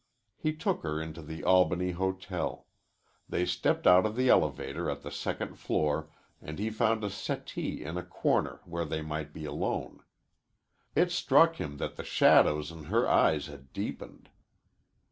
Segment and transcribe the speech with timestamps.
[0.35, 2.65] He took her into the Albany Hotel.
[3.29, 6.09] They stepped out of the elevator at the second floor
[6.41, 9.99] and he found a settee in a corner where they might be alone.
[10.95, 14.29] It struck him that the shadows in her eyes had deepened.